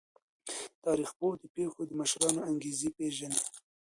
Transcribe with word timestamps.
تاریخ 0.83 1.09
پوه 1.19 1.33
د 1.39 1.43
پیښو 1.55 1.81
د 1.87 1.91
مشرانو 1.99 2.41
انګیزې 2.49 2.89
پیژني. 2.97 3.39